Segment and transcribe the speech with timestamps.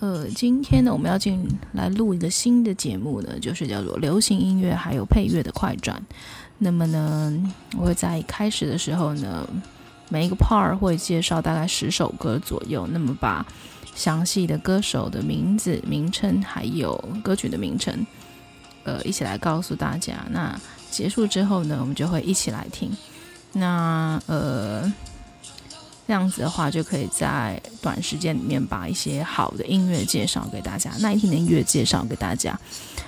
[0.00, 6.02] 呃，今天呢，我们要进来录一个新的节目呢，就是叫做流行音乐还有配乐的快转。
[6.56, 7.30] 那么呢，
[7.76, 9.46] 我会在开始的时候呢，
[10.08, 13.44] 每一个 part 会介绍大概十首歌左右，那么把
[13.94, 18.06] 详细的歌手的名字、名称还有歌曲的名称，
[18.84, 20.24] 呃，一起来告诉大家。
[20.30, 20.58] 那
[20.90, 22.90] 结束之后呢，我们就会一起来听。
[23.52, 24.90] 那呃。
[26.10, 32.58] 这样子的话，就可以在短时间里面把一些好的音乐介绍给大家，耐听的音乐介绍给大家。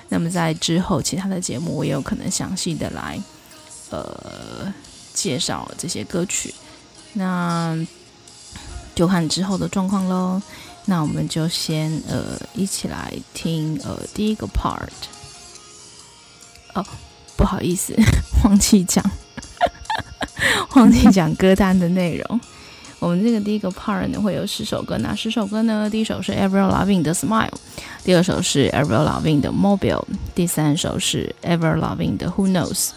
[0.09, 3.21] 那么在之后其他的节目，我也有可能详细的来
[3.91, 4.73] 呃
[5.13, 6.55] 介绍这些歌曲。
[7.15, 7.77] 那
[8.95, 10.41] 就看之后的状况喽。
[10.85, 14.87] 那我们就先呃一起来听呃第一个 part。
[16.75, 16.87] 哦，
[17.37, 17.97] 不好意思，
[18.45, 19.05] 忘记讲，
[20.77, 22.41] 忘记讲歌单的内容。
[23.03, 25.91] 我们这个第一个 part 呢，会有十首歌，哪十首歌呢？
[25.91, 27.51] 第一首是 Avril Lavigne 的 Smile，
[28.05, 30.05] 第二首是 Avril Lavigne 的 Mobile，
[30.37, 32.91] 第三首是 Avril Lavigne 的 Who Knows，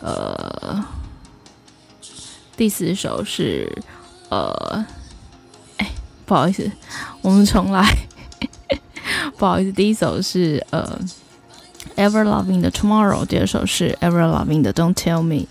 [0.00, 0.84] 呃，
[2.56, 3.82] 第四首是
[4.28, 4.86] 呃，
[5.78, 5.90] 哎，
[6.24, 6.70] 不好意思，
[7.20, 7.84] 我们重来，
[9.36, 11.00] 不好意思，第一首是呃
[11.96, 15.46] Everloving 的 Tomorrow，第二首是 Everloving 的 Don't Tell Me，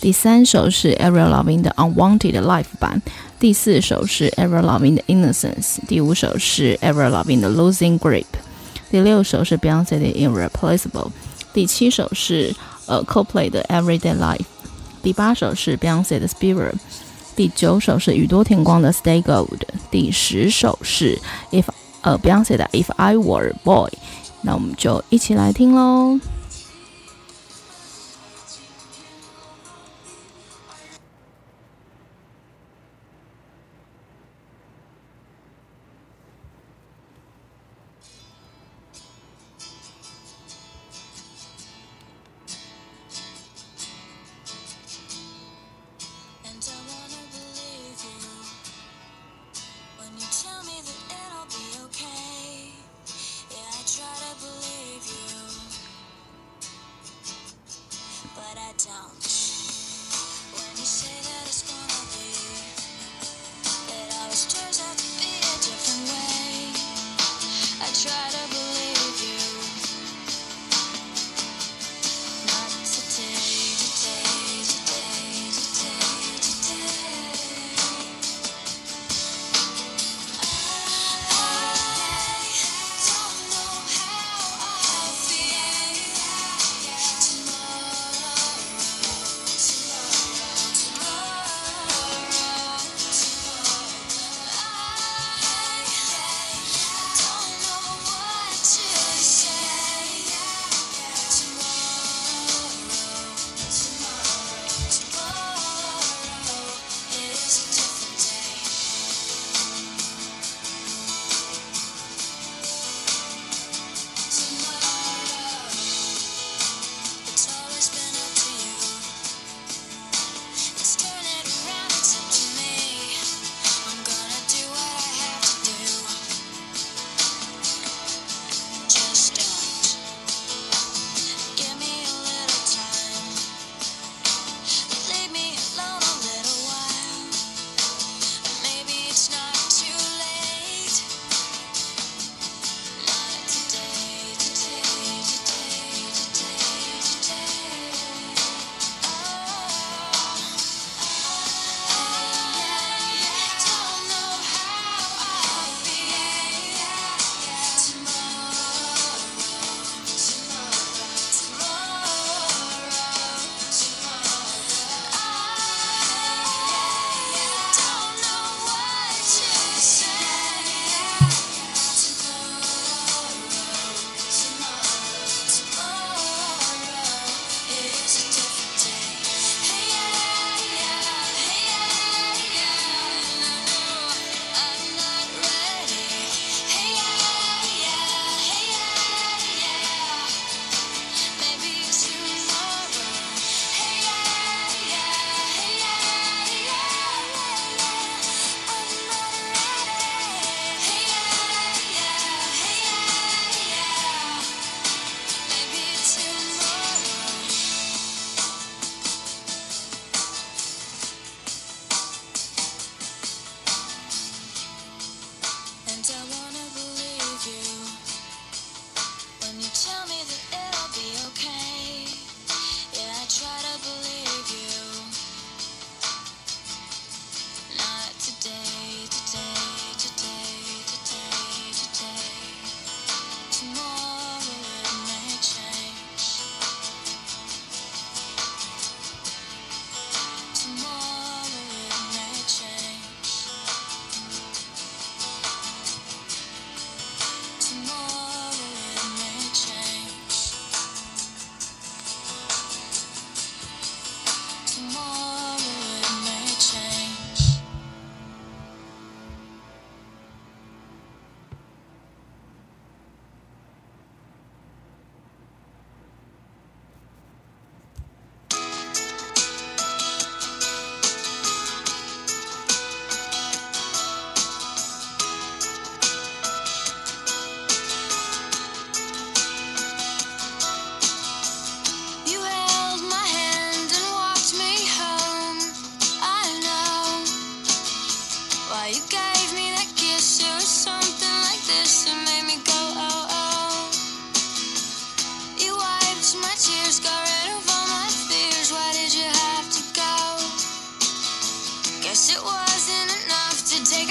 [0.00, 3.00] 第三首是 Avril Lavigne 的 Unwanted Life 版。
[3.38, 8.24] 第四首是 Avril Lavigne 的 Innocence，第五首是 Avril Lavigne 的 Losing Grip，
[8.90, 11.10] 第六首是 Beyonce 的 Irreplaceable，
[11.52, 12.54] 第七首是
[12.86, 14.46] 呃 Coldplay 的 Everyday Life，
[15.02, 16.74] 第八首是 Beyonce 的 Spirit，
[17.34, 21.18] 第九首是宇多田光的 Stay Gold，第十首是
[21.50, 21.64] If
[22.00, 23.90] 呃 Beyonce 的 If I Were Boy，
[24.40, 26.18] 那我们就一起来听喽。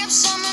[0.08, 0.45] some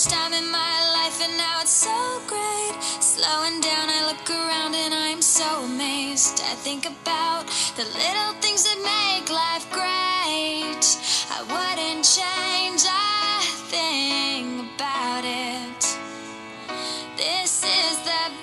[0.00, 2.74] first time in my life, and now it's so great.
[3.02, 6.40] Slowing down, I look around and I'm so amazed.
[6.40, 7.44] I think about
[7.76, 10.84] the little things that make life great.
[11.36, 15.80] I wouldn't change a thing about it.
[17.18, 18.39] This is the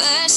[0.00, 0.29] first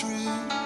[0.00, 0.57] through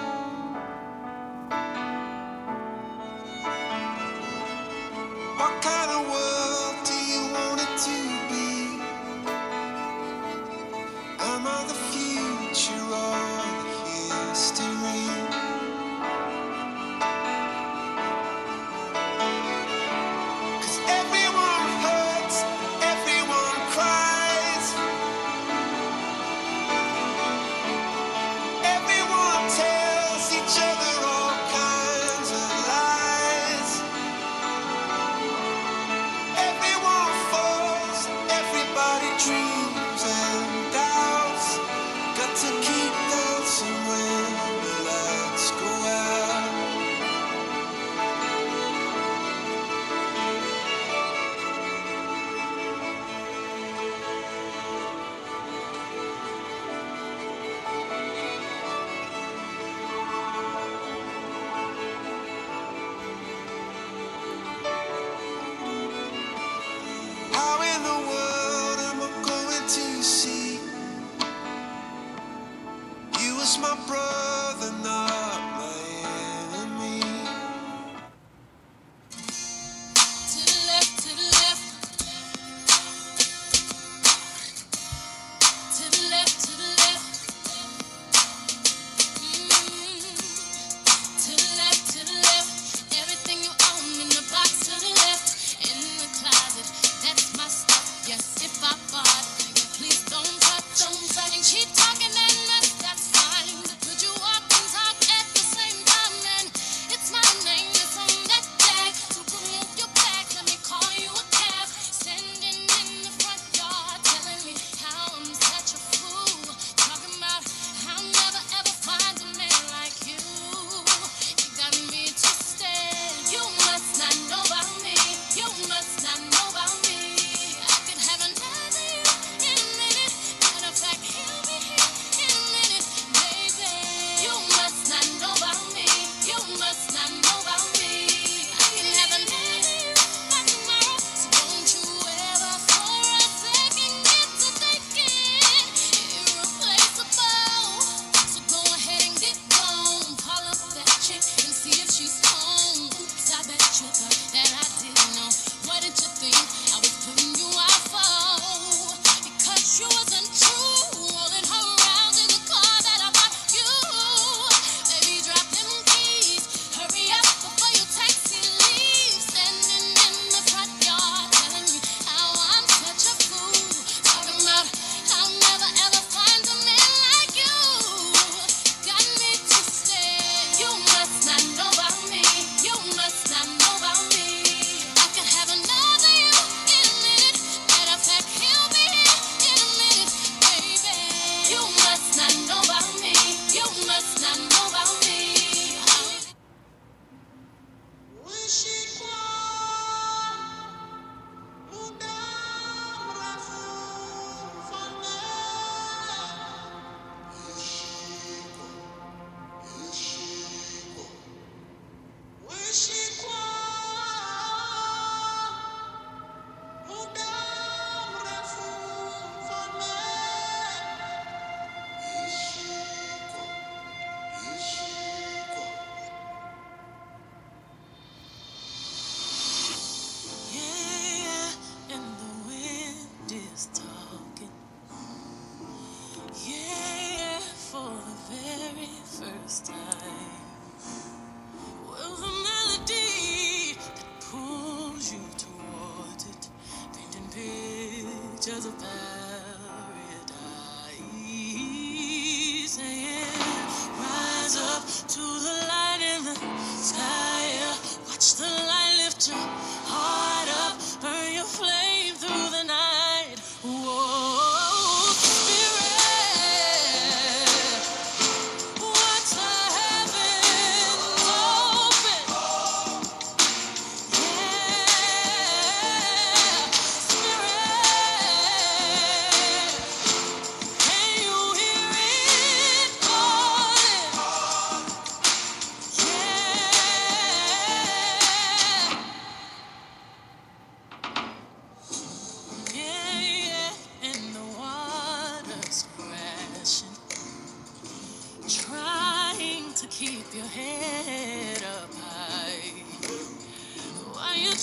[239.53, 240.02] this time.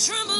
[0.00, 0.39] tremble.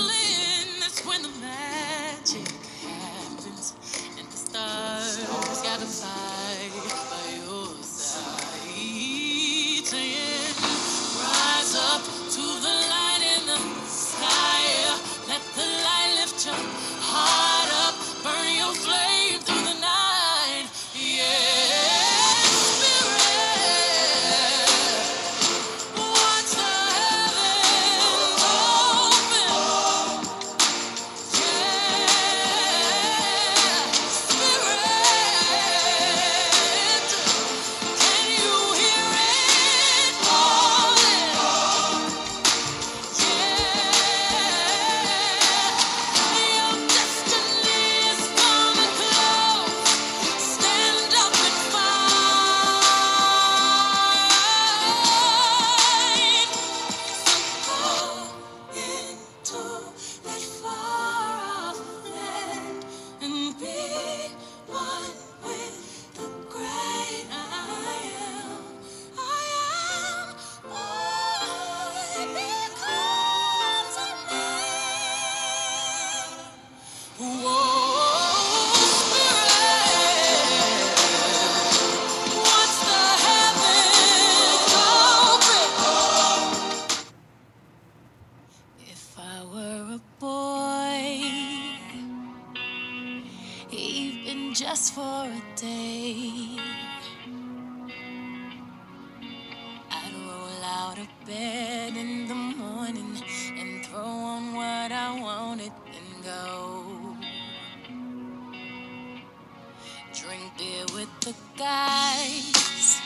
[111.20, 113.00] the guys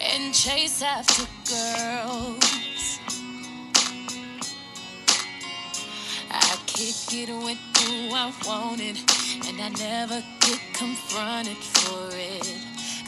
[0.00, 3.00] and chase after girls.
[6.30, 8.98] I kick it get with who I wanted,
[9.48, 12.58] and I never get confronted for it,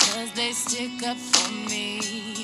[0.00, 2.35] cause they stick up for me.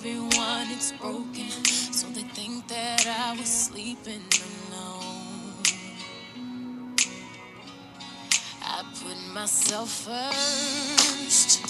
[0.00, 1.50] everyone it's broken.
[1.92, 4.22] So they think that I was sleeping
[4.72, 5.62] alone.
[8.62, 11.69] I put myself first.